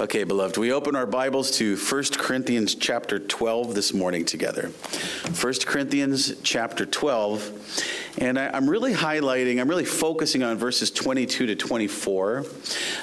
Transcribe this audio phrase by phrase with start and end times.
[0.00, 4.68] Okay, beloved, we open our Bibles to 1 Corinthians chapter 12 this morning together.
[4.68, 8.07] 1 Corinthians chapter 12.
[8.20, 12.44] And I, am really highlighting, I'm really focusing on verses 22 to 24.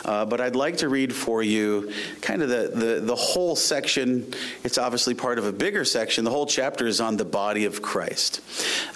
[0.03, 4.33] Uh, but I'd like to read for you kind of the, the, the whole section.
[4.65, 6.25] It's obviously part of a bigger section.
[6.25, 8.41] The whole chapter is on the body of Christ.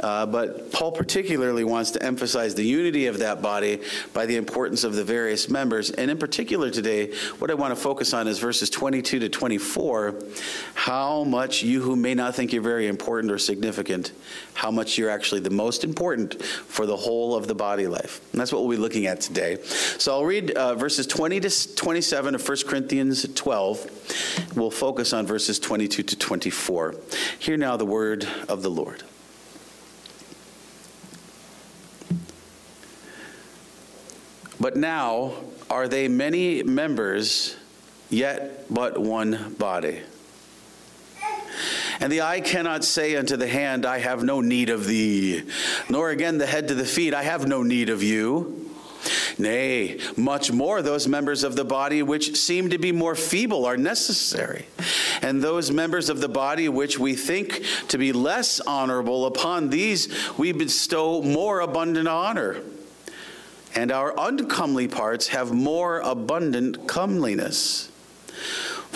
[0.02, 3.81] Uh, but Paul particularly wants to emphasize the unity of that body
[4.13, 5.90] by the importance of the various members.
[5.90, 10.22] And in particular today, what I want to focus on is verses 22 to 24.
[10.73, 14.12] How much you who may not think you're very important or significant,
[14.54, 18.22] how much you're actually the most important important for the whole of the body life.
[18.31, 19.58] And that's what we'll be looking at today.
[19.63, 24.55] So I'll read uh, verses 20 to 27 of 1 Corinthians 12.
[24.55, 26.95] We'll focus on verses 22 to 24.
[27.40, 29.04] Hear now the word of the Lord.
[34.60, 35.35] But now
[35.70, 37.55] are they many members,
[38.10, 40.02] yet but one body.
[42.00, 45.44] And the eye cannot say unto the hand, I have no need of thee,
[45.90, 48.70] nor again the head to the feet, I have no need of you.
[49.38, 53.77] Nay, much more those members of the body which seem to be more feeble are
[53.77, 54.66] necessary.
[55.22, 60.10] And those members of the body which we think to be less honorable, upon these
[60.38, 62.58] we bestow more abundant honor.
[63.76, 67.88] And our uncomely parts have more abundant comeliness.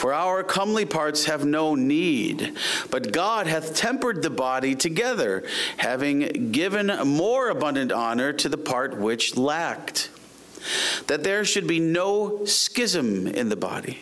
[0.03, 2.57] For our comely parts have no need,
[2.91, 5.45] but God hath tempered the body together,
[5.77, 10.09] having given more abundant honor to the part which lacked,
[11.07, 13.99] that there should be no schism in the body,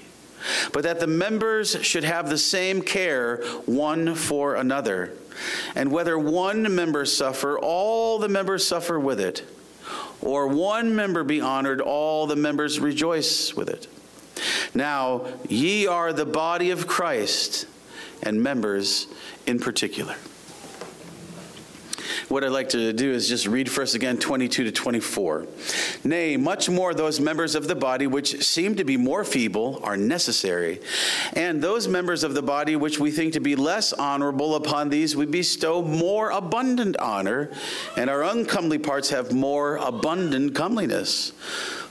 [0.74, 5.14] but that the members should have the same care one for another.
[5.76, 9.44] And whether one member suffer, all the members suffer with it,
[10.20, 13.86] or one member be honored, all the members rejoice with it.
[14.74, 17.68] Now, ye are the body of Christ
[18.24, 19.08] and members
[19.46, 20.16] in particular.
[22.32, 25.48] What I'd like to do is just read first again 22 to 24.
[26.06, 29.98] Nay, much more those members of the body which seem to be more feeble are
[29.98, 30.80] necessary,
[31.34, 35.14] and those members of the body which we think to be less honorable, upon these
[35.14, 37.52] we bestow more abundant honor,
[37.98, 41.34] and our uncomely parts have more abundant comeliness.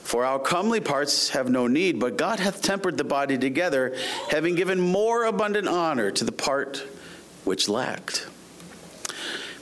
[0.03, 3.95] For our comely parts have no need, but God hath tempered the body together,
[4.29, 6.85] having given more abundant honor to the part
[7.45, 8.27] which lacked.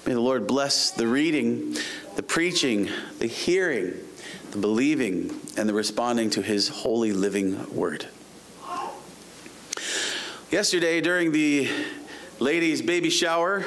[0.06, 1.78] May the Lord bless the reading,
[2.16, 2.90] the preaching,
[3.20, 3.94] the hearing,
[4.52, 8.08] the believing, and the responding to his holy living word.
[10.50, 11.70] Yesterday, during the
[12.40, 13.66] ladies' baby shower,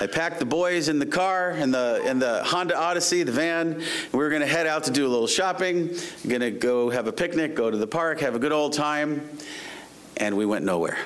[0.00, 3.82] I packed the boys in the car in the in the Honda Odyssey, the van.
[4.12, 5.94] We were going to head out to do a little shopping.
[6.26, 9.28] Going to go have a picnic, go to the park, have a good old time,
[10.16, 10.98] and we went nowhere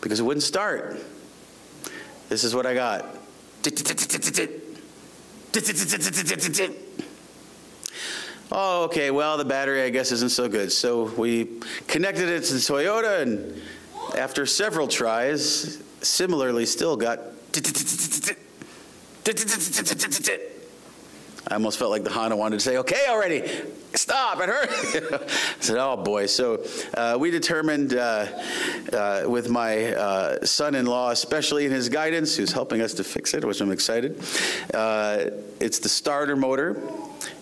[0.00, 1.00] because it wouldn't start.
[2.28, 3.18] This is what I got.
[8.52, 9.10] Oh, okay.
[9.10, 10.70] Well, the battery, I guess, isn't so good.
[10.70, 11.48] So we
[11.88, 13.60] connected it to the Toyota, and
[14.16, 17.20] after several tries, similarly still got.
[21.48, 23.48] I almost felt like the Honda wanted to say, okay, already,
[23.94, 24.68] stop, it hurt.
[25.22, 26.26] I said, oh boy.
[26.26, 26.64] So
[26.94, 28.26] uh, we determined uh,
[28.92, 33.04] uh, with my uh, son in law, especially in his guidance, who's helping us to
[33.04, 34.20] fix it, which I'm excited.
[34.74, 35.30] Uh,
[35.60, 36.82] it's the starter motor,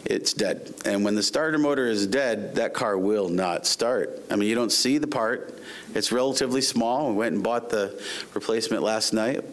[0.05, 0.75] it's dead.
[0.85, 4.23] And when the starter motor is dead, that car will not start.
[4.31, 5.59] I mean, you don't see the part,
[5.95, 7.11] it's relatively small.
[7.11, 8.03] We went and bought the
[8.35, 9.45] replacement last night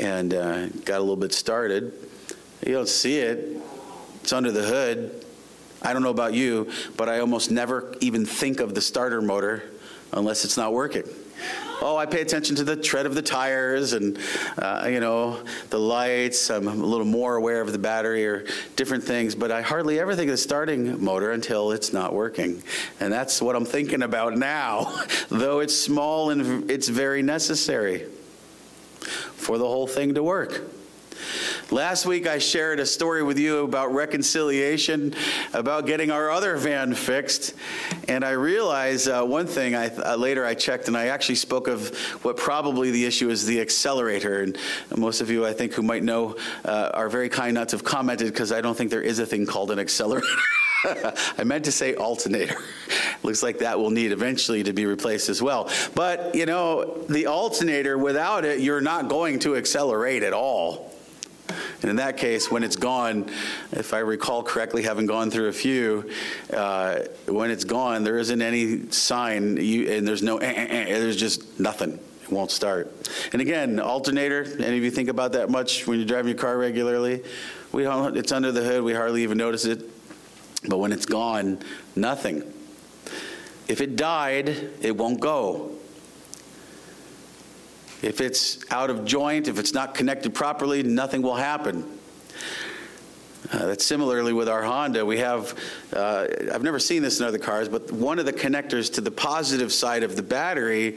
[0.00, 1.92] and uh, got a little bit started.
[2.66, 3.60] You don't see it,
[4.22, 5.24] it's under the hood.
[5.82, 9.64] I don't know about you, but I almost never even think of the starter motor
[10.12, 11.04] unless it's not working
[11.82, 14.18] oh, I pay attention to the tread of the tires and,
[14.58, 16.50] uh, you know, the lights.
[16.50, 20.14] I'm a little more aware of the battery or different things, but I hardly ever
[20.14, 22.62] think of the starting motor until it's not working.
[23.00, 28.06] And that's what I'm thinking about now, though it's small and it's very necessary
[29.34, 30.62] for the whole thing to work.
[31.72, 35.14] Last week, I shared a story with you about reconciliation,
[35.54, 37.54] about getting our other van fixed.
[38.08, 41.68] And I realized uh, one thing I, uh, later I checked, and I actually spoke
[41.68, 44.42] of what probably the issue is the accelerator.
[44.42, 44.58] And
[44.98, 46.36] most of you, I think, who might know,
[46.66, 49.24] uh, are very kind not to have commented because I don't think there is a
[49.24, 50.26] thing called an accelerator.
[51.38, 52.58] I meant to say alternator.
[53.22, 55.70] Looks like that will need eventually to be replaced as well.
[55.94, 60.91] But, you know, the alternator, without it, you're not going to accelerate at all.
[61.80, 63.30] And in that case, when it's gone,
[63.72, 66.10] if I recall correctly, having gone through a few,
[66.52, 70.98] uh, when it's gone, there isn't any sign, you, and there's no, eh, eh, eh,
[70.98, 71.98] there's just nothing.
[72.22, 72.92] It won't start.
[73.32, 76.56] And again, alternator, any of you think about that much when you're driving your car
[76.56, 77.22] regularly?
[77.72, 79.88] We don't, it's under the hood, we hardly even notice it.
[80.68, 81.58] But when it's gone,
[81.96, 82.42] nothing.
[83.68, 84.48] If it died,
[84.80, 85.72] it won't go.
[88.02, 91.84] If it's out of joint, if it's not connected properly, nothing will happen.
[93.52, 95.04] Uh, that's similarly with our Honda.
[95.04, 95.58] We have,
[95.92, 99.10] uh, I've never seen this in other cars, but one of the connectors to the
[99.10, 100.96] positive side of the battery,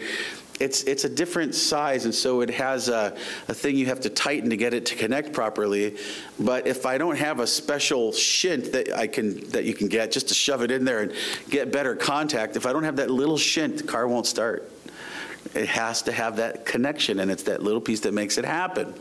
[0.60, 3.16] it's, it's a different size, and so it has a,
[3.48, 5.98] a thing you have to tighten to get it to connect properly.
[6.40, 10.12] But if I don't have a special shint that I can that you can get
[10.12, 11.14] just to shove it in there and
[11.50, 14.72] get better contact, if I don't have that little shint, the car won't start.
[15.54, 18.94] It has to have that connection, and it's that little piece that makes it happen.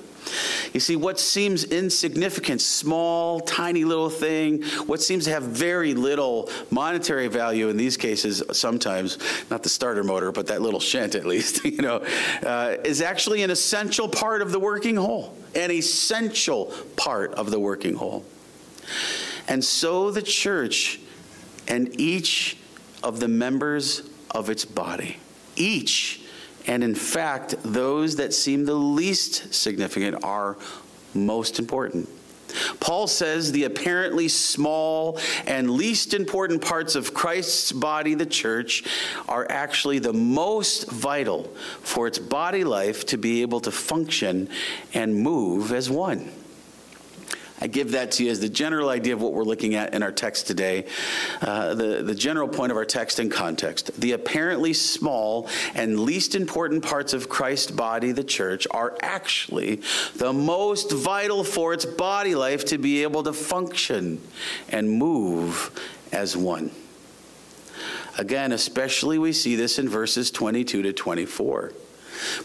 [0.73, 6.51] You see, what seems insignificant, small, tiny little thing, what seems to have very little
[6.71, 9.19] monetary value in these cases, sometimes,
[9.51, 12.05] not the starter motor, but that little shint at least, you know,
[12.43, 17.61] uh, is actually an essential part of the working whole, an essential part of the
[17.61, 18.25] working whole.
[19.47, 21.01] And so the church
[21.69, 22.57] and each
[23.03, 25.19] of the members of its body,
[25.57, 26.24] each
[26.67, 30.57] and in fact, those that seem the least significant are
[31.15, 32.09] most important.
[32.81, 38.85] Paul says the apparently small and least important parts of Christ's body, the church,
[39.29, 41.45] are actually the most vital
[41.83, 44.49] for its body life to be able to function
[44.93, 46.31] and move as one.
[47.61, 50.03] I give that to you as the general idea of what we're looking at in
[50.03, 50.87] our text today,
[51.41, 53.99] uh, the, the general point of our text and context.
[54.01, 59.83] The apparently small and least important parts of Christ's body, the church, are actually
[60.17, 64.21] the most vital for its body life to be able to function
[64.69, 65.71] and move
[66.13, 66.71] as one.
[68.19, 71.73] Again, especially we see this in verses 22 to 24.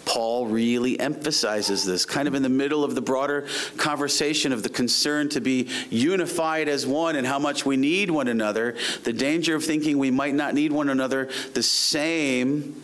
[0.05, 4.69] Paul really emphasizes this, kind of in the middle of the broader conversation of the
[4.69, 9.55] concern to be unified as one and how much we need one another, the danger
[9.55, 12.81] of thinking we might not need one another the same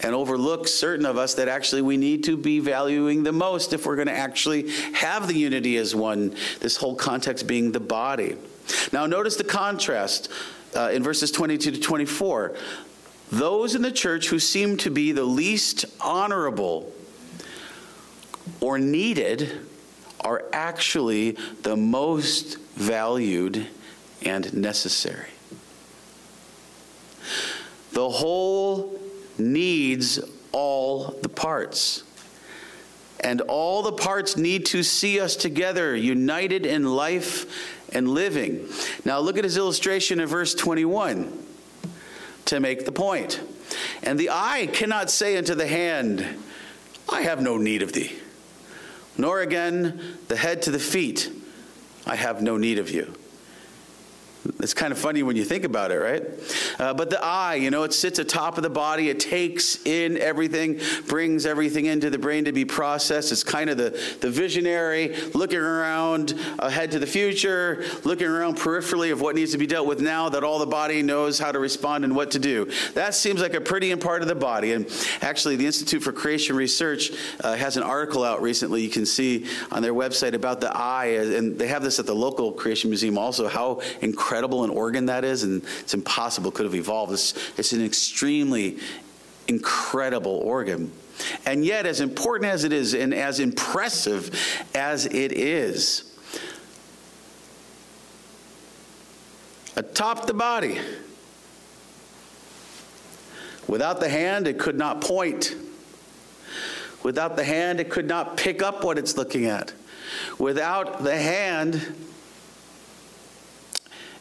[0.00, 3.86] and overlook certain of us that actually we need to be valuing the most if
[3.86, 8.36] we're going to actually have the unity as one, this whole context being the body.
[8.92, 10.30] Now, notice the contrast
[10.74, 12.56] uh, in verses 22 to 24
[13.30, 16.92] those in the church who seem to be the least honorable
[18.60, 19.60] or needed
[20.20, 21.32] are actually
[21.62, 23.66] the most valued
[24.22, 25.30] and necessary.
[27.92, 28.98] The whole
[29.38, 30.20] needs
[30.52, 32.02] all the parts.
[33.20, 38.68] And all the parts need to see us together, united in life and living.
[39.04, 41.45] Now, look at his illustration in verse 21
[42.46, 43.40] to make the point.
[44.02, 46.26] And the eye cannot say unto the hand,
[47.08, 48.18] I have no need of thee.
[49.18, 51.30] Nor again the head to the feet,
[52.06, 53.14] I have no need of you.
[54.60, 56.24] It's kind of funny when you think about it, right?
[56.78, 59.08] Uh, but the eye, you know, it sits atop of the body.
[59.10, 63.32] It takes in everything, brings everything into the brain to be processed.
[63.32, 63.90] It's kind of the,
[64.20, 69.58] the visionary, looking around ahead to the future, looking around peripherally of what needs to
[69.58, 72.38] be dealt with now that all the body knows how to respond and what to
[72.38, 72.70] do.
[72.94, 74.72] That seems like a pretty important part of the body.
[74.72, 74.86] And
[75.20, 79.46] actually, the Institute for Creation Research uh, has an article out recently you can see
[79.70, 81.06] on their website about the eye.
[81.06, 85.06] And they have this at the local Creation Museum also, how incredible incredible an organ
[85.06, 87.10] that is, and it's impossible could have evolved.
[87.10, 88.78] It's, it's an extremely
[89.48, 90.92] incredible organ.
[91.46, 94.38] And yet, as important as it is, and as impressive
[94.74, 96.14] as it is,
[99.74, 100.78] atop the body,
[103.66, 105.56] without the hand, it could not point.
[107.02, 109.72] Without the hand, it could not pick up what it's looking at.
[110.38, 111.80] Without the hand,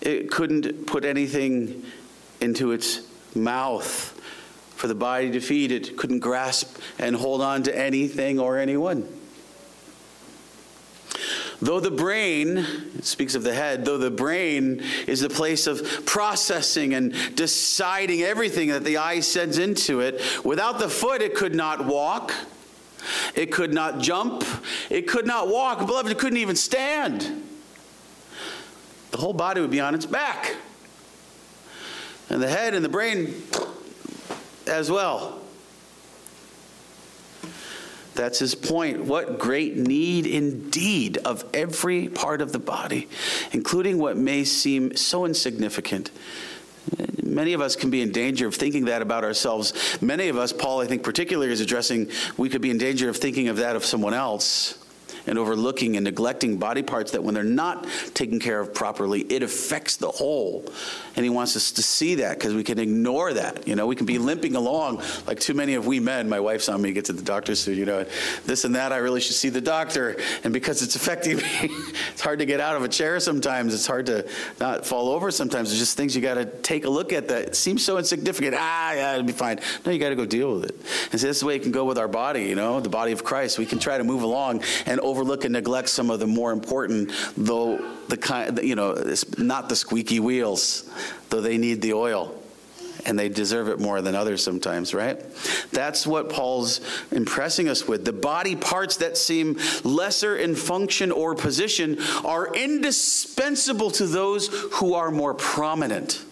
[0.06, 1.84] it couldn't put anything
[2.40, 3.02] into its
[3.36, 4.12] mouth
[4.76, 5.72] for the body to feed.
[5.72, 9.08] It couldn't grasp and hold on to anything or anyone.
[11.62, 16.94] Though the brain, speaks of the head, though the brain is the place of processing
[16.94, 21.86] and deciding everything that the eye sends into it, without the foot, it could not
[21.86, 22.34] walk.
[23.36, 24.44] It could not jump.
[24.90, 25.80] It could not walk.
[25.86, 27.44] Beloved, it couldn't even stand
[29.16, 30.58] the whole body would be on its back.
[32.30, 33.34] And the head and the brain
[34.68, 35.40] as well.
[38.14, 39.06] That's his point.
[39.06, 43.08] What great need indeed of every part of the body,
[43.54, 46.12] including what may seem so insignificant.
[47.24, 49.98] Many of us can be in danger of thinking that about ourselves.
[50.02, 53.16] Many of us, Paul, I think particularly is addressing, we could be in danger of
[53.16, 54.85] thinking of that of someone else
[55.28, 59.44] and overlooking and neglecting body parts that when they're not taken care of properly, it
[59.44, 60.66] affects the whole.
[61.16, 63.68] And he wants us to see that because we can ignore that.
[63.68, 66.28] You know, we can be limping along like too many of we men.
[66.30, 68.06] My wife's on me to get to the doctor soon, you know,
[68.46, 68.92] this and that.
[68.92, 70.18] I really should see the doctor.
[70.44, 71.70] And because it's affecting me,
[72.12, 73.74] it's hard to get out of a chair sometimes.
[73.74, 74.28] It's hard to
[74.60, 75.72] not fall over sometimes.
[75.72, 78.56] It's just things you got to take a look at that seems so insignificant.
[78.58, 79.60] Ah, yeah, it'll be fine.
[79.86, 80.76] No, you got to go deal with it.
[81.12, 82.90] And so this is the way it can go with our body, you know, the
[82.90, 83.58] body of Christ.
[83.58, 87.10] We can try to move along and overlook and neglect some of the more important,
[87.38, 87.78] though
[88.10, 90.92] the kind, you know, it's not the squeaky wheels,
[91.30, 92.36] though they need the oil
[93.06, 95.24] and they deserve it more than others sometimes, right?
[95.72, 96.82] That's what Paul's
[97.12, 98.04] impressing us with.
[98.04, 104.96] The body parts that seem lesser in function or position are indispensable to those who
[104.96, 106.25] are more prominent.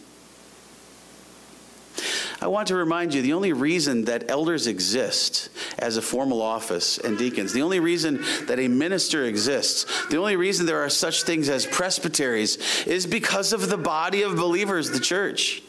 [2.44, 6.98] I want to remind you the only reason that elders exist as a formal office
[6.98, 11.24] and deacons, the only reason that a minister exists, the only reason there are such
[11.24, 15.64] things as presbyteries is because of the body of believers, the church.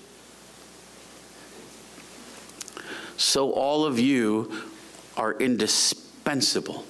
[3.16, 4.50] So all of you
[5.16, 6.84] are indispensable.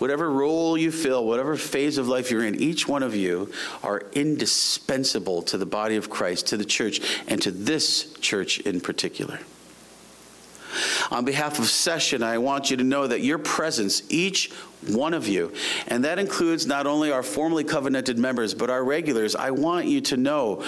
[0.00, 3.52] Whatever role you fill, whatever phase of life you're in, each one of you
[3.82, 8.80] are indispensable to the body of Christ, to the church, and to this church in
[8.80, 9.40] particular.
[11.10, 14.50] On behalf of Session, I want you to know that your presence, each
[14.88, 15.52] one of you,
[15.88, 20.00] and that includes not only our formally covenanted members, but our regulars, I want you
[20.02, 20.64] to know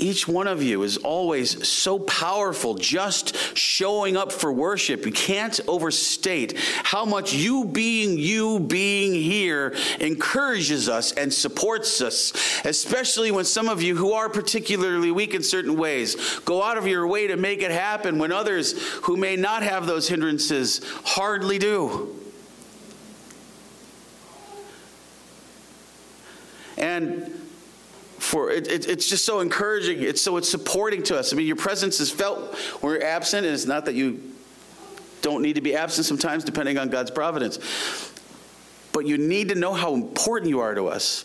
[0.00, 5.04] each one of you is always so powerful just showing up for worship.
[5.06, 12.32] You can't overstate how much you being you being here encourages us and supports us,
[12.64, 16.86] especially when some of you who are particularly weak in certain ways go out of
[16.86, 21.58] your way to make it happen when others who may not have those hindrances hardly
[21.58, 22.16] do.
[26.76, 27.39] And
[28.30, 30.02] for it, it, it's just so encouraging.
[30.02, 31.32] It's so it's supporting to us.
[31.32, 34.22] I mean, your presence is felt when you're absent, and it's not that you
[35.20, 37.58] don't need to be absent sometimes, depending on God's providence.
[38.92, 41.24] But you need to know how important you are to us.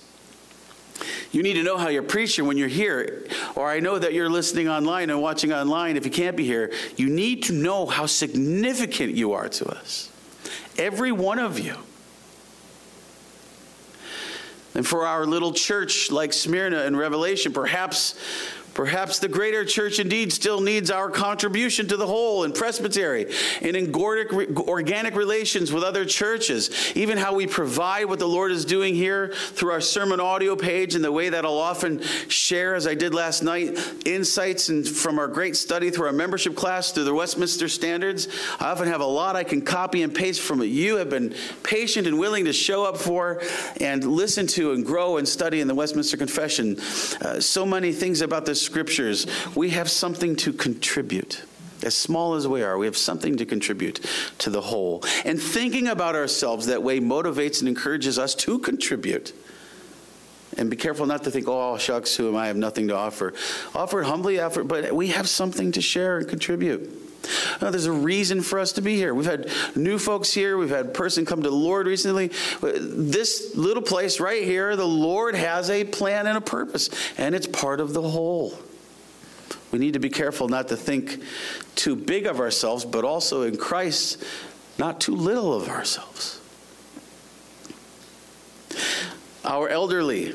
[1.31, 3.27] You need to know how you're preaching when you're here.
[3.55, 6.71] Or I know that you're listening online and watching online if you can't be here.
[6.95, 10.09] You need to know how significant you are to us.
[10.77, 11.75] Every one of you.
[14.75, 18.15] And for our little church like Smyrna in Revelation, perhaps
[18.75, 23.73] Perhaps the greater church indeed still needs our contribution to the whole in presbytery, and
[23.75, 28.93] in organic relations with other churches, even how we provide what the Lord is doing
[28.93, 32.95] here through our sermon audio page and the way that I'll often share, as I
[32.95, 37.13] did last night, insights and from our great study through our membership class through the
[37.13, 38.27] Westminster Standards.
[38.59, 40.65] I often have a lot I can copy and paste from it.
[40.65, 43.41] You have been patient and willing to show up for
[43.79, 46.77] and listen to and grow and study in the Westminster Confession.
[47.21, 51.43] Uh, so many things about this scriptures, we have something to contribute.
[51.83, 54.03] As small as we are, we have something to contribute
[54.39, 55.03] to the whole.
[55.23, 59.33] And thinking about ourselves that way motivates and encourages us to contribute.
[60.57, 62.45] And be careful not to think, oh, shucks, who am I?
[62.45, 63.33] I have nothing to offer.
[63.73, 67.04] Offer humbly, offer, but we have something to share and contribute.
[67.61, 69.13] No, there's a reason for us to be here.
[69.13, 70.57] We've had new folks here.
[70.57, 72.31] We've had a person come to the Lord recently.
[72.61, 77.47] This little place right here, the Lord has a plan and a purpose, and it's
[77.47, 78.57] part of the whole.
[79.71, 81.21] We need to be careful not to think
[81.75, 84.23] too big of ourselves, but also in Christ,
[84.77, 86.39] not too little of ourselves.
[89.43, 90.27] Our elderly,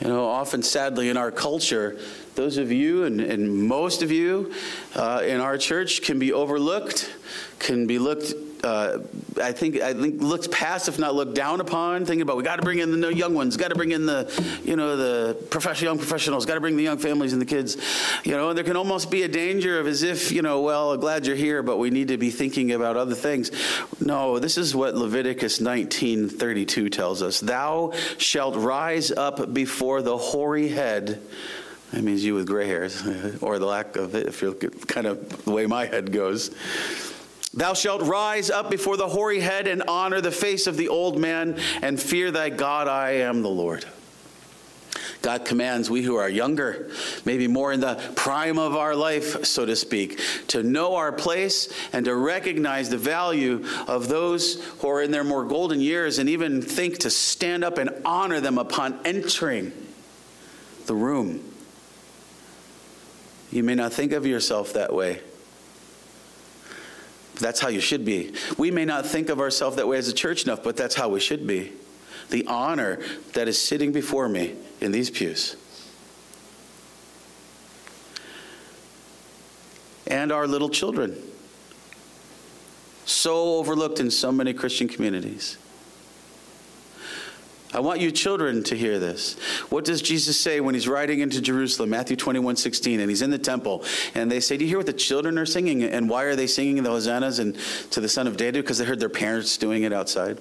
[0.00, 1.98] you know, often sadly in our culture,
[2.36, 4.52] those of you and, and most of you
[4.94, 7.12] uh, in our church can be overlooked,
[7.58, 8.32] can be looked
[8.64, 8.98] uh,
[9.40, 12.04] I think I think looked past, if not looked down upon.
[12.04, 14.28] Thinking about we got to bring in the young ones, got to bring in the
[14.64, 17.76] you know the professional young professionals, got to bring the young families and the kids.
[18.24, 20.96] You know, And there can almost be a danger of as if you know, well,
[20.96, 23.50] glad you're here, but we need to be thinking about other things.
[24.00, 30.68] No, this is what Leviticus 19:32 tells us: "Thou shalt rise up before the hoary
[30.68, 31.20] head."
[31.96, 33.02] That means you with gray hairs,
[33.40, 36.54] or the lack of it, if you're kind of the way my head goes.
[37.54, 41.18] Thou shalt rise up before the hoary head and honor the face of the old
[41.18, 42.86] man and fear thy God.
[42.86, 43.86] I am the Lord.
[45.22, 46.90] God commands we who are younger,
[47.24, 51.72] maybe more in the prime of our life, so to speak, to know our place
[51.94, 56.28] and to recognize the value of those who are in their more golden years and
[56.28, 59.72] even think to stand up and honor them upon entering
[60.84, 61.54] the room.
[63.56, 65.18] You may not think of yourself that way.
[67.36, 68.34] That's how you should be.
[68.58, 71.08] We may not think of ourselves that way as a church enough, but that's how
[71.08, 71.72] we should be
[72.28, 73.00] the honor
[73.32, 75.56] that is sitting before me in these pews.
[80.06, 81.16] And our little children,
[83.06, 85.56] so overlooked in so many Christian communities.
[87.76, 89.34] I want you children to hear this.
[89.68, 91.90] What does Jesus say when he's riding into Jerusalem?
[91.90, 93.84] Matthew 21, 16, and he's in the temple.
[94.14, 95.82] And they say, Do you hear what the children are singing?
[95.82, 97.54] And why are they singing the hosannas and
[97.90, 98.64] to the son of David?
[98.64, 100.38] Because they heard their parents doing it outside.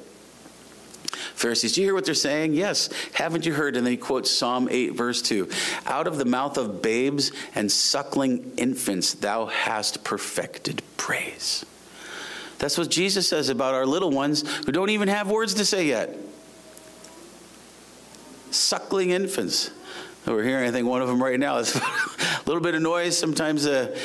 [1.33, 2.53] Pharisees, do you hear what they're saying?
[2.53, 2.89] Yes.
[3.11, 3.75] Haven't you heard?
[3.75, 5.49] And then he quotes Psalm 8, verse 2
[5.87, 11.65] Out of the mouth of babes and suckling infants, thou hast perfected praise.
[12.59, 15.87] That's what Jesus says about our little ones who don't even have words to say
[15.87, 16.15] yet.
[18.55, 19.71] Suckling infants.
[20.25, 21.59] We're hearing, I think, one of them right now.
[21.59, 23.95] It's a little bit of noise sometimes, uh,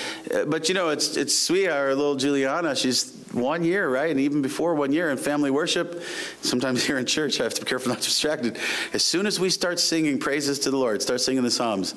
[0.48, 1.68] but you know, it's it's sweet.
[1.68, 4.10] Our little Juliana, she's one year, right?
[4.10, 6.02] And even before one year in family worship,
[6.42, 8.58] sometimes here in church, I have to be careful not to distracted.
[8.92, 11.94] As soon as we start singing praises to the Lord, start singing the Psalms,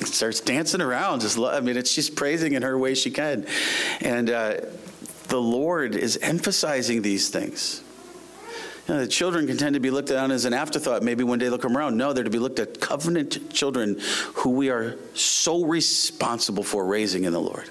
[0.00, 1.20] starts dancing around.
[1.20, 3.46] Just I mean, it's just praising in her way she can,
[4.00, 4.56] and uh,
[5.28, 7.83] the Lord is emphasizing these things.
[8.86, 11.02] You know, the children can tend to be looked at as an afterthought.
[11.02, 11.96] Maybe one day they'll come around.
[11.96, 13.98] No, they're to be looked at covenant children
[14.34, 17.70] who we are so responsible for raising in the Lord.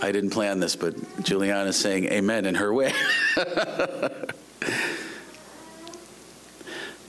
[0.00, 2.92] I didn't plan this, but Juliana is saying amen in her way.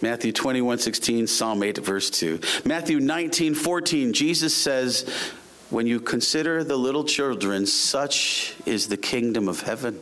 [0.02, 2.42] Matthew 21, 16, Psalm 8, verse 2.
[2.66, 5.10] Matthew 19, 14, Jesus says,
[5.70, 10.00] When you consider the little children, such is the kingdom of heaven.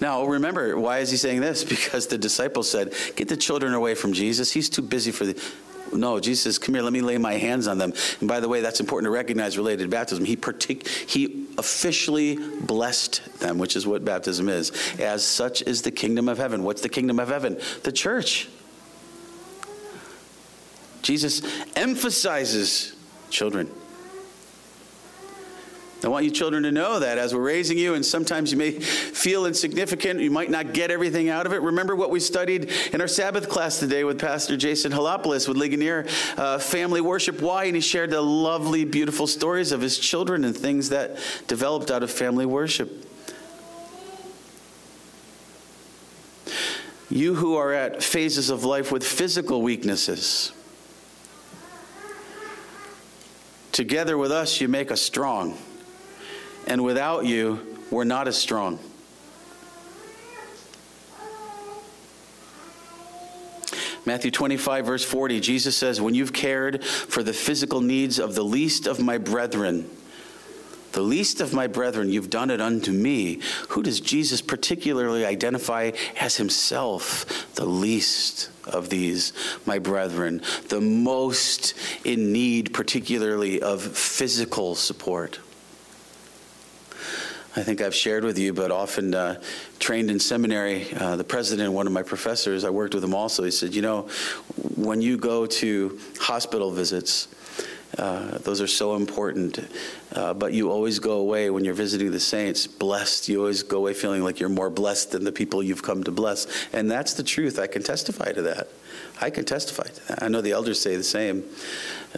[0.00, 1.64] Now, remember, why is he saying this?
[1.82, 4.52] Because the disciples said, Get the children away from Jesus.
[4.52, 5.42] He's too busy for the.
[5.92, 7.92] No, Jesus says, Come here, let me lay my hands on them.
[8.20, 10.24] And by the way, that's important to recognize related to baptism.
[10.24, 14.72] He, partic- he officially blessed them, which is what baptism is.
[14.98, 16.62] As such is the kingdom of heaven.
[16.62, 17.60] What's the kingdom of heaven?
[17.82, 18.48] The church.
[21.02, 21.42] Jesus
[21.76, 22.94] emphasizes
[23.30, 23.70] children.
[26.04, 28.72] I want you children to know that as we're raising you, and sometimes you may
[28.72, 31.62] feel insignificant, you might not get everything out of it.
[31.62, 36.06] Remember what we studied in our Sabbath class today with Pastor Jason Helopoulos with Ligonier
[36.36, 37.40] uh, Family Worship.
[37.40, 37.64] Why?
[37.64, 42.02] And he shared the lovely, beautiful stories of his children and things that developed out
[42.02, 43.08] of family worship.
[47.10, 50.50] You who are at phases of life with physical weaknesses,
[53.70, 55.56] together with us, you make us strong
[56.66, 58.78] and without you, we're not as strong.
[64.04, 68.42] Matthew 25, verse 40, Jesus says, When you've cared for the physical needs of the
[68.42, 69.88] least of my brethren,
[70.92, 73.40] the least of my brethren, you've done it unto me.
[73.70, 77.54] Who does Jesus particularly identify as himself?
[77.54, 79.32] The least of these,
[79.64, 85.38] my brethren, the most in need, particularly of physical support.
[87.54, 89.42] I think I've shared with you, but often uh,
[89.78, 93.44] trained in seminary, uh, the president, one of my professors, I worked with him also,
[93.44, 94.08] he said, You know,
[94.74, 97.28] when you go to hospital visits,
[97.98, 99.58] uh, those are so important.
[100.14, 103.28] Uh, but you always go away when you're visiting the saints blessed.
[103.28, 106.10] You always go away feeling like you're more blessed than the people you've come to
[106.10, 106.46] bless.
[106.72, 107.58] And that's the truth.
[107.58, 108.68] I can testify to that.
[109.20, 110.22] I can testify to that.
[110.22, 111.44] I know the elders say the same.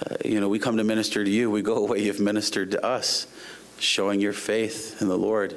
[0.01, 2.85] Uh, you know, we come to minister to you, we go away, you've ministered to
[2.85, 3.27] us
[3.79, 5.57] showing your faith in the Lord.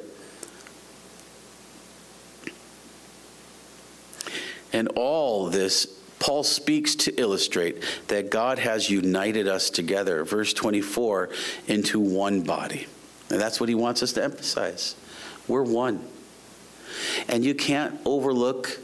[4.73, 5.85] And all this,
[6.19, 11.29] Paul speaks to illustrate that God has united us together, verse 24,
[11.67, 12.87] into one body.
[13.29, 14.95] And that's what he wants us to emphasize.
[15.47, 16.05] We're one.
[17.27, 18.79] And you can't overlook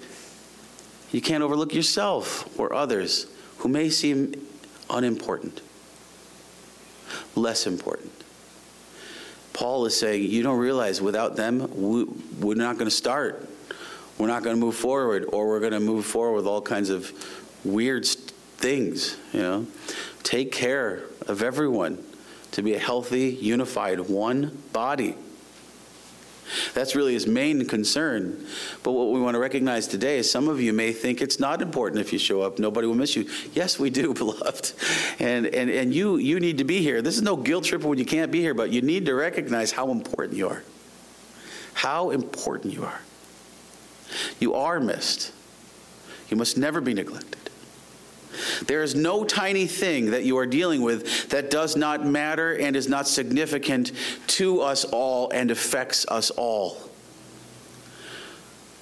[1.14, 3.28] you can't overlook yourself or others
[3.60, 4.34] who may seem
[4.90, 5.62] unimportant,
[7.36, 8.23] less important.
[9.54, 12.06] Paul is saying, you don't realize without them, we,
[12.40, 13.48] we're not going to start.
[14.18, 16.90] We're not going to move forward, or we're going to move forward with all kinds
[16.90, 17.12] of
[17.64, 19.18] weird things.
[19.32, 19.68] You know,
[20.24, 22.04] take care of everyone
[22.52, 25.16] to be a healthy, unified, one body.
[26.74, 28.46] That's really his main concern.
[28.84, 31.62] But what we want to recognize today is some of you may think it's not
[31.62, 32.60] important if you show up.
[32.60, 33.30] Nobody will miss you.
[33.54, 34.74] Yes, we do, beloved.
[35.20, 37.02] And, and, and you, you need to be here.
[37.02, 39.72] This is no guilt trip when you can't be here, but you need to recognize
[39.72, 40.64] how important you are.
[41.74, 43.02] How important you are.
[44.40, 45.32] You are missed.
[46.30, 47.43] You must never be neglected.
[48.68, 52.76] There is no tiny thing that you are dealing with that does not matter and
[52.76, 53.92] is not significant
[54.28, 56.78] to us all and affects us all.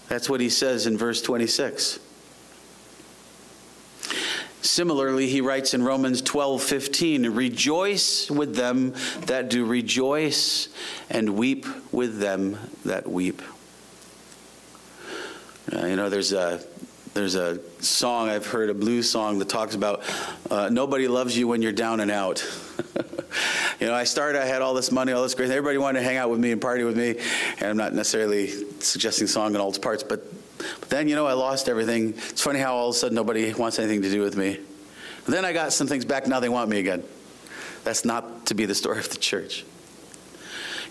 [0.08, 2.00] That's what he says in verse 26.
[4.62, 10.70] Similarly, he writes in Romans 12 15, Rejoice with them that do rejoice,
[11.10, 13.42] and weep with them that weep.
[15.74, 16.62] Uh, you know, there's a
[17.14, 20.02] there's a song I've heard, a blues song that talks about
[20.50, 22.46] uh, nobody loves you when you're down and out.
[23.80, 26.06] you know, I started, I had all this money, all this great, everybody wanted to
[26.06, 27.18] hang out with me and party with me,
[27.60, 28.48] and I'm not necessarily
[28.80, 30.24] suggesting song in all its parts, but,
[30.80, 32.14] but then, you know, I lost everything.
[32.30, 34.60] It's funny how all of a sudden nobody wants anything to do with me.
[35.28, 37.04] Then I got some things back, now they want me again.
[37.84, 39.66] That's not to be the story of the church.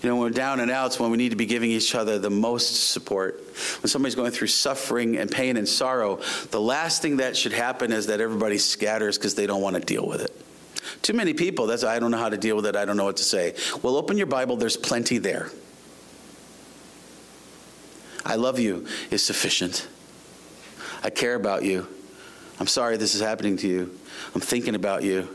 [0.01, 1.93] You know, when we're down and out, it's when we need to be giving each
[1.93, 3.39] other the most support.
[3.81, 7.91] When somebody's going through suffering and pain and sorrow, the last thing that should happen
[7.91, 10.35] is that everybody scatters because they don't want to deal with it.
[11.03, 13.05] Too many people, that's I don't know how to deal with it, I don't know
[13.05, 13.55] what to say.
[13.83, 15.51] Well, open your Bible, there's plenty there.
[18.25, 19.87] I love you is sufficient.
[21.03, 21.87] I care about you.
[22.59, 23.97] I'm sorry this is happening to you.
[24.35, 25.27] I'm thinking about you.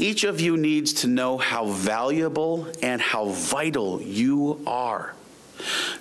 [0.00, 5.14] Each of you needs to know how valuable and how vital you are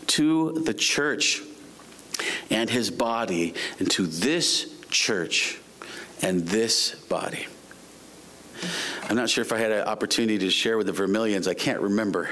[0.08, 1.42] to the church
[2.50, 5.60] and his body, and to this church
[6.22, 7.48] and this body.
[9.10, 11.46] I'm not sure if I had an opportunity to share with the Vermilions.
[11.46, 12.30] I can't remember.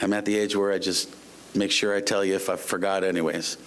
[0.00, 1.14] I'm at the age where I just
[1.54, 3.58] make sure I tell you if I forgot, anyways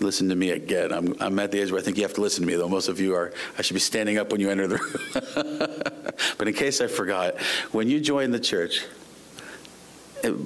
[0.00, 0.92] listen to me again.
[0.92, 2.68] I'm, I'm at the age where I think you have to listen to me, though
[2.68, 3.32] most of you are.
[3.58, 6.04] I should be standing up when you enter the room.
[6.38, 7.40] but in case I forgot,
[7.72, 8.84] when you join the church,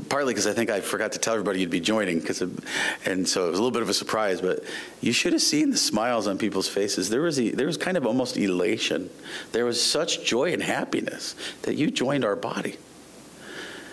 [0.08, 3.46] partly because I think I forgot to tell everybody you'd be joining, because and so
[3.46, 4.40] it was a little bit of a surprise.
[4.40, 4.64] But
[5.00, 7.08] you should have seen the smiles on people's faces.
[7.08, 9.10] There was a, there was kind of almost elation.
[9.52, 12.76] There was such joy and happiness that you joined our body.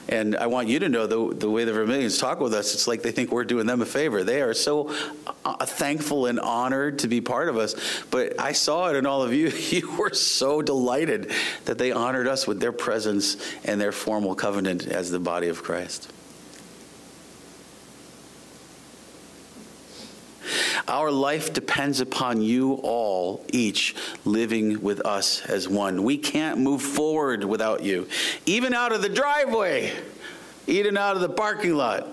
[0.10, 2.88] And I want you to know the, the way the Vermilions talk with us, it's
[2.88, 4.24] like they think we're doing them a favor.
[4.24, 4.94] They are so
[5.46, 7.76] uh, thankful and honored to be part of us.
[8.10, 9.52] But I saw it in all of you.
[9.72, 11.32] You were so delighted
[11.64, 15.64] that they honored us with their presence and their formal covenant as the body of
[15.64, 16.12] Christ.
[20.88, 26.04] Our life depends upon you all, each living with us as one.
[26.04, 28.08] We can't move forward without you,
[28.46, 29.94] even out of the driveway,
[30.68, 32.08] even out of the parking lot.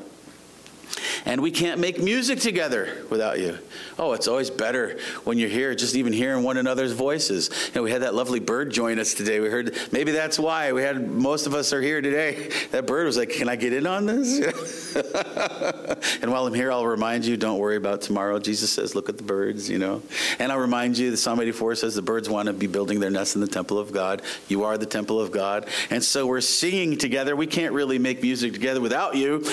[1.25, 3.59] And we can't make music together without you.
[3.99, 7.51] Oh, it's always better when you're here, just even hearing one another's voices.
[7.67, 9.41] You know, we had that lovely bird join us today.
[9.41, 12.51] We heard maybe that's why we had most of us are here today.
[12.71, 14.95] That bird was like, "Can I get in on this?"
[16.23, 18.39] and while I'm here, I'll remind you, don't worry about tomorrow.
[18.39, 20.03] Jesus says, "Look at the birds," you know.
[20.39, 23.35] And I'll remind you, Psalm 84 says the birds want to be building their nests
[23.35, 24.23] in the temple of God.
[24.47, 27.35] You are the temple of God, and so we're singing together.
[27.35, 29.45] We can't really make music together without you.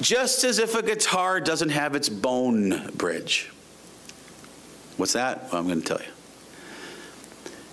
[0.00, 3.50] Just as if a guitar doesn't have its bone bridge.
[4.96, 5.50] What's that?
[5.50, 6.12] Well, I'm going to tell you.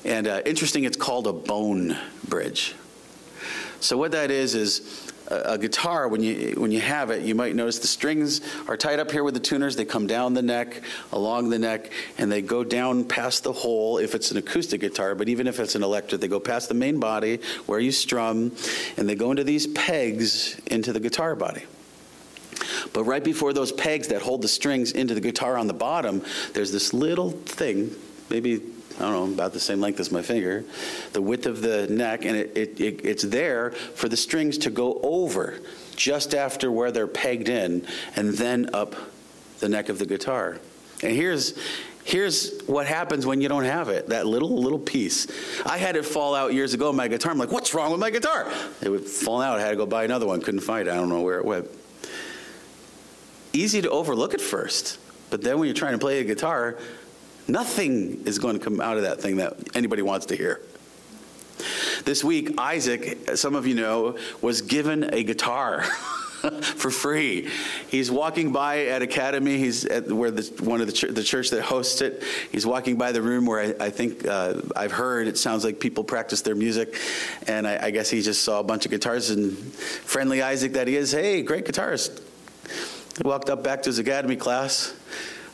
[0.03, 2.75] And uh, interesting, it's called a bone bridge.
[3.79, 6.07] So what that is is a, a, guitar.
[6.07, 9.23] When you when you have it, you might notice the strings are tied up here
[9.23, 9.75] with the tuners.
[9.75, 13.97] They come down the neck, along the neck, and they go down past the hole.
[13.97, 16.75] If it's an acoustic guitar, but even if it's an electric, they go past the
[16.75, 18.55] main body where you strum,
[18.97, 21.63] and they go into these pegs into the guitar body.
[22.93, 26.23] But right before those pegs that hold the strings into the guitar on the bottom,
[26.53, 27.95] there's this little thing,
[28.29, 28.61] maybe
[28.97, 30.65] I don't know, about the same length as my finger,
[31.13, 34.69] the width of the neck, and it, it, it, it's there for the strings to
[34.69, 35.59] go over
[35.95, 38.95] just after where they're pegged in and then up
[39.59, 40.59] the neck of the guitar.
[41.01, 41.57] And here's,
[42.03, 45.27] here's what happens when you don't have it that little, little piece.
[45.65, 47.31] I had it fall out years ago, on my guitar.
[47.31, 48.51] I'm like, what's wrong with my guitar?
[48.81, 49.57] It would fall out.
[49.57, 50.41] I had to go buy another one.
[50.41, 50.91] Couldn't find it.
[50.91, 51.69] I don't know where it went
[53.53, 54.99] easy to overlook at first.
[55.29, 56.77] But then when you're trying to play a guitar,
[57.47, 60.61] nothing is going to come out of that thing that anybody wants to hear.
[62.05, 65.85] This week, Isaac, some of you know, was given a guitar.
[66.41, 67.47] for free.
[67.87, 69.59] He's walking by at Academy.
[69.59, 72.23] He's at where the, one of the, ch- the church that hosts it.
[72.51, 75.79] He's walking by the room where I, I think uh, I've heard it sounds like
[75.79, 76.99] people practice their music,
[77.45, 80.87] and I, I guess he just saw a bunch of guitars and friendly Isaac that
[80.87, 81.11] he is.
[81.11, 82.21] Hey, great guitarist.
[83.19, 84.95] Walked up back to his Academy class.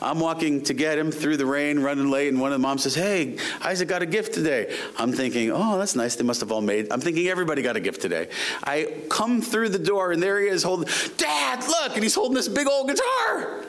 [0.00, 2.84] I'm walking to get him through the rain, running late, and one of the moms
[2.84, 4.76] says, Hey, Isaac got a gift today.
[4.96, 6.14] I'm thinking, Oh, that's nice.
[6.14, 6.92] They must have all made.
[6.92, 8.28] I'm thinking everybody got a gift today.
[8.62, 11.94] I come through the door, and there he is holding, Dad, look!
[11.94, 13.64] And he's holding this big old guitar.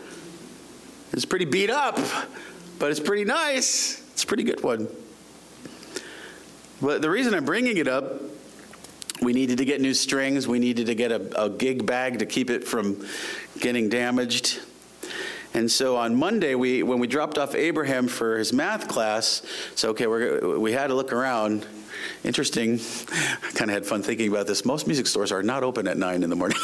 [1.11, 1.97] It's pretty beat up,
[2.77, 3.99] but it's pretty nice.
[4.11, 4.87] It's a pretty good one.
[6.79, 8.21] But the reason I'm bringing it up
[9.21, 10.47] we needed to get new strings.
[10.47, 13.05] We needed to get a, a, gig bag to keep it from
[13.59, 14.59] getting damaged.
[15.53, 19.41] And so on Monday, we, when we dropped off Abraham for his math class,
[19.75, 21.65] so okay, we're, we had to look around.
[22.23, 22.79] Interesting.
[23.11, 24.63] I kind of had fun thinking about this.
[24.63, 26.57] Most music stores are not open at 9 in the morning.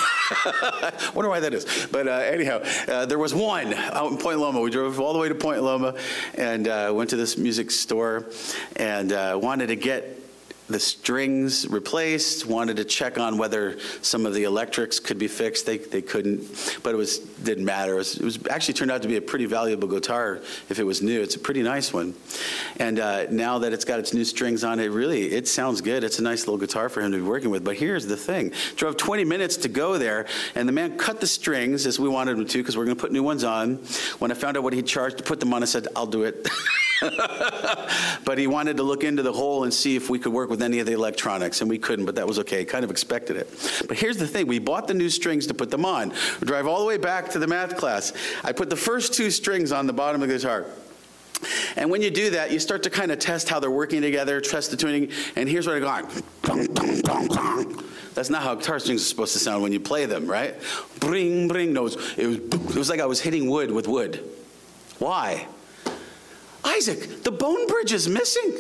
[1.13, 1.87] Wonder why that is.
[1.91, 4.61] But uh, anyhow, uh, there was one out in Point Loma.
[4.61, 5.95] We drove all the way to Point Loma
[6.35, 8.29] and uh, went to this music store
[8.75, 10.14] and uh, wanted to get
[10.67, 15.65] the strings replaced, wanted to check on whether some of the electrics could be fixed.
[15.65, 17.93] They, they couldn't, but it was didn't matter.
[17.93, 20.83] It was, it was actually turned out to be a pretty valuable guitar if it
[20.83, 21.21] was new.
[21.21, 22.15] It's a pretty nice one.
[22.77, 26.03] And uh, now that it's got its new strings on it, really, it sounds good.
[26.03, 27.63] It's a nice little guitar for him to be working with.
[27.63, 28.51] But here's the thing.
[28.75, 30.25] Drove 20 minutes to go there,
[30.55, 33.01] and the man cut the strings as we wanted him to because we're going to
[33.01, 33.75] put new ones on.
[34.19, 36.23] When I found out what he charged to put them on, I said, I'll do
[36.23, 36.47] it.
[38.25, 40.61] but he wanted to look into the hole and see if we could work with
[40.61, 42.63] any of the electronics, and we couldn't, but that was okay.
[42.63, 43.49] Kind of expected it.
[43.87, 46.13] But here's the thing we bought the new strings to put them on.
[46.39, 48.13] We drive all the way back to the math class.
[48.43, 50.65] I put the first two strings on the bottom of the guitar.
[51.75, 54.39] And when you do that, you start to kind of test how they're working together,
[54.39, 56.07] test the tuning, and here's what I go.
[58.13, 60.55] That's not how guitar strings are supposed to sound when you play them, right?
[61.01, 61.73] Bring, bring.
[61.73, 64.23] No, it was, it was like I was hitting wood with wood.
[64.99, 65.47] Why?
[66.65, 68.53] Isaac, the bone bridge is missing.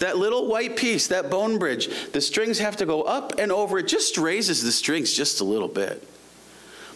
[0.00, 3.78] That little white piece, that bone bridge, the strings have to go up and over.
[3.78, 6.06] It just raises the strings just a little bit.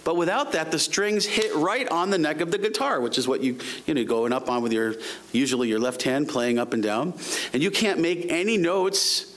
[0.04, 3.26] But without that, the strings hit right on the neck of the guitar, which is
[3.26, 4.96] what you, you know, going up on with your,
[5.32, 7.14] usually your left hand playing up and down.
[7.52, 9.34] And you can't make any notes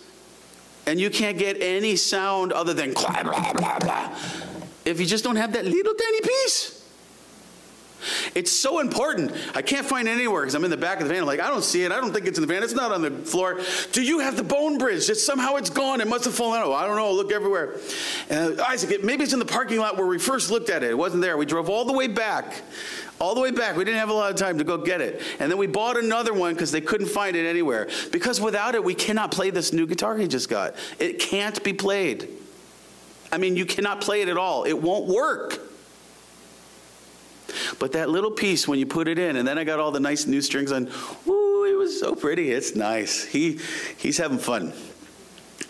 [0.86, 4.18] and you can't get any sound other than blah, blah, blah, blah,
[4.86, 6.77] if you just don't have that little tiny piece.
[8.36, 9.32] It's so important.
[9.56, 11.22] I can't find it anywhere because I'm in the back of the van.
[11.22, 11.92] I'm like, I don't see it.
[11.92, 12.64] I don't think it's in the van.
[12.64, 13.60] It's not on the floor.
[13.92, 15.10] Do you have the bone bridge?
[15.10, 16.02] It's, somehow it's gone.
[16.02, 16.74] It must have fallen out.
[16.74, 17.12] I don't know.
[17.12, 17.76] Look everywhere.
[18.30, 20.92] Uh, Isaac, maybe it's in the parking lot where we first looked at it.
[20.92, 21.38] It wasn't there.
[21.38, 22.62] We drove all the way back.
[23.20, 23.76] All the way back.
[23.76, 25.22] We didn't have a lot of time to go get it.
[25.40, 27.90] And then we bought another one because they couldn't find it anywhere.
[28.12, 30.76] Because without it, we cannot play this new guitar he just got.
[31.00, 32.30] It can't be played.
[33.32, 34.64] I mean, you cannot play it at all.
[34.64, 35.67] It won't work.
[37.80, 40.00] But that little piece when you put it in, and then I got all the
[40.00, 40.90] nice new strings on.
[41.28, 42.52] Ooh, it was so pretty.
[42.52, 43.24] It's nice.
[43.24, 43.60] He
[43.98, 44.74] he's having fun.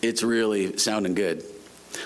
[0.01, 1.43] It's really sounding good.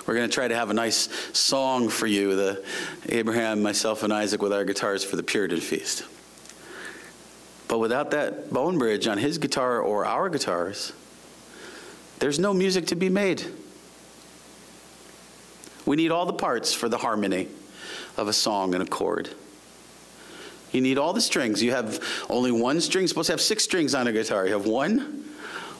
[0.06, 2.66] We're going to try to have a nice song for you, the
[3.10, 6.06] Abraham, myself, and Isaac with our guitars for the Puritan feast.
[7.68, 10.94] But without that bone bridge on his guitar or our guitars,
[12.20, 13.44] there's no music to be made.
[15.86, 17.48] We need all the parts for the harmony
[18.18, 19.30] of a song and a chord.
[20.72, 21.62] You need all the strings.
[21.62, 23.04] You have only one string.
[23.04, 24.48] You're supposed to have six strings on a guitar.
[24.48, 25.26] You have one.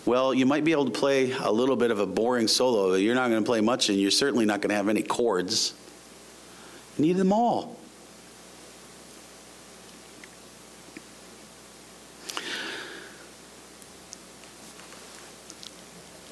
[0.06, 2.92] Well, you might be able to play a little bit of a boring solo.
[2.92, 5.04] But you're not going to play much, and you're certainly not going to have any
[5.04, 5.74] chords.
[6.98, 7.78] You need them all.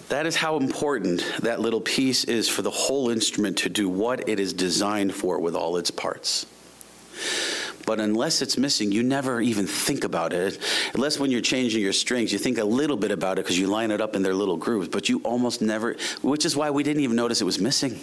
[0.09, 4.27] That is how important that little piece is for the whole instrument to do what
[4.27, 6.47] it is designed for with all its parts.
[7.85, 10.59] But unless it's missing, you never even think about it.
[10.93, 13.67] Unless when you're changing your strings, you think a little bit about it because you
[13.67, 16.83] line it up in their little grooves, but you almost never, which is why we
[16.83, 17.99] didn't even notice it was missing.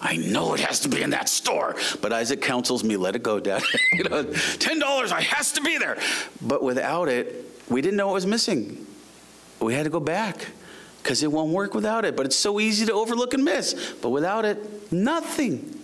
[0.00, 1.76] I know it has to be in that store.
[2.00, 3.62] But Isaac counsels me, let it go, Dad.
[3.92, 5.98] you know, $10, I has to be there.
[6.40, 8.86] But without it, we didn't know it was missing.
[9.60, 10.46] We had to go back
[11.02, 12.16] because it won't work without it.
[12.16, 13.94] But it's so easy to overlook and miss.
[14.00, 15.79] But without it, nothing.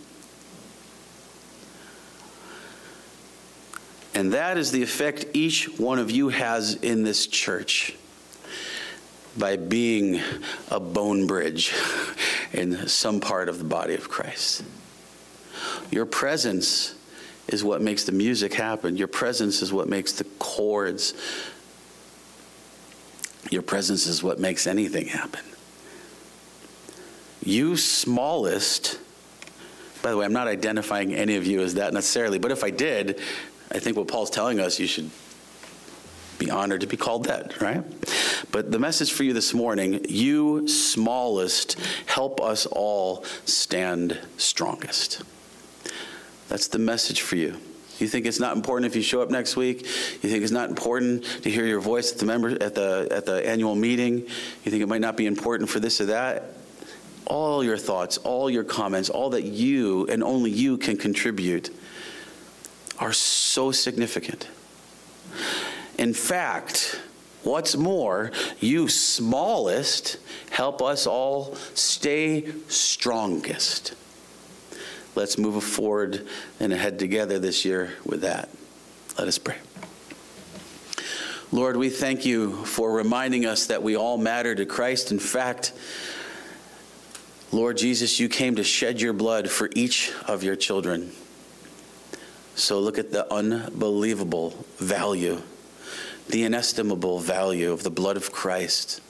[4.17, 7.95] And that is the effect each one of you has in this church
[9.37, 10.23] by being
[10.71, 11.75] a bone bridge
[12.51, 14.65] in some part of the body of Christ.
[15.91, 16.95] Your presence
[17.49, 18.97] is what makes the music happen.
[18.97, 21.13] Your presence is what makes the chords.
[23.51, 25.45] Your presence is what makes anything happen.
[27.45, 28.99] You smallest,
[30.01, 32.71] by the way, I'm not identifying any of you as that necessarily, but if I
[32.71, 33.21] did,
[33.71, 35.11] I think what Paul's telling us, you should
[36.39, 37.83] be honored to be called that, right?
[38.53, 45.23] But the message for you this morning you smallest, help us all stand strongest.
[46.49, 47.57] That's the message for you.
[47.99, 49.83] You think it's not important if you show up next week?
[49.83, 53.25] You think it's not important to hear your voice at the member at the at
[53.25, 54.19] the annual meeting?
[54.19, 56.45] You think it might not be important for this or that?
[57.25, 61.71] All your thoughts, all your comments, all that you and only you can contribute
[62.99, 64.49] are so significant.
[65.99, 67.01] In fact,
[67.43, 70.19] what's more, you smallest
[70.51, 73.95] help us all stay strongest.
[75.15, 76.27] Let's move forward
[76.61, 78.51] and ahead together this year with that.
[79.19, 79.57] Let us pray.
[81.53, 85.13] Lord, we thank you for reminding us that we all matter to Christ.
[85.13, 85.73] In fact,
[87.53, 91.13] Lord Jesus, you came to shed your blood for each of your children.
[92.57, 95.43] So look at the unbelievable value
[96.29, 99.01] the inestimable value of the blood of Christ.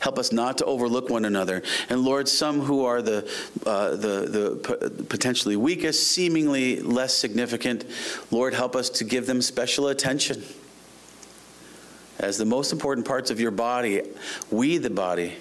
[0.00, 1.62] Help us not to overlook one another.
[1.88, 3.30] And Lord, some who are the,
[3.64, 7.84] uh, the, the potentially weakest, seemingly less significant,
[8.30, 10.42] Lord, help us to give them special attention.
[12.18, 14.02] As the most important parts of your body,
[14.50, 15.34] we, the body,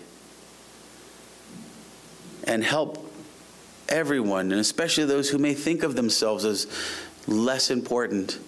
[2.44, 3.08] and help
[3.90, 6.68] everyone, and especially those who may think of themselves as
[7.28, 8.40] less important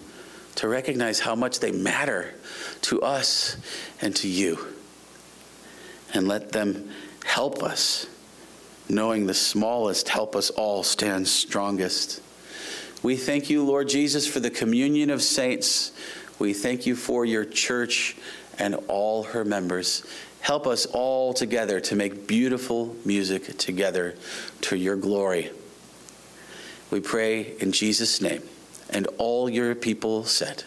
[0.56, 2.34] to recognize how much they matter
[2.82, 3.56] to us
[4.00, 4.58] and to you.
[6.12, 6.90] And let them
[7.24, 8.06] help us,
[8.88, 12.20] knowing the smallest help us all stand strongest.
[13.02, 15.92] We thank you, Lord Jesus, for the communion of saints.
[16.38, 18.16] We thank you for your church
[18.58, 20.06] and all her members.
[20.40, 24.14] Help us all together to make beautiful music together
[24.60, 25.50] to your glory.
[26.90, 28.42] We pray in Jesus' name.
[28.94, 30.62] And all your people said,